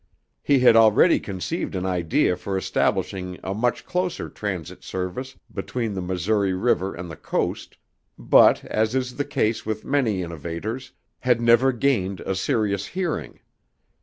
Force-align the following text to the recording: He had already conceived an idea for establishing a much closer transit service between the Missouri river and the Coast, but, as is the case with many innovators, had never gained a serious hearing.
He 0.41 0.57
had 0.61 0.75
already 0.75 1.19
conceived 1.19 1.75
an 1.75 1.85
idea 1.85 2.35
for 2.35 2.57
establishing 2.57 3.37
a 3.43 3.53
much 3.53 3.85
closer 3.85 4.29
transit 4.29 4.83
service 4.83 5.35
between 5.53 5.93
the 5.93 6.01
Missouri 6.01 6.53
river 6.53 6.95
and 6.95 7.07
the 7.11 7.15
Coast, 7.15 7.77
but, 8.17 8.65
as 8.65 8.95
is 8.95 9.17
the 9.17 9.25
case 9.25 9.63
with 9.63 9.85
many 9.85 10.23
innovators, 10.23 10.93
had 11.19 11.39
never 11.39 11.71
gained 11.71 12.19
a 12.21 12.33
serious 12.33 12.87
hearing. 12.87 13.41